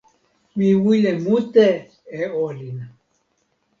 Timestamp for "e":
2.19-2.21